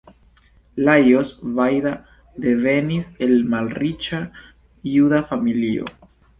Lajos 0.87 1.33
Vajda 1.59 1.91
devenis 2.47 3.11
el 3.27 3.37
malriĉa 3.53 4.25
juda 4.97 5.25
familio. 5.33 5.97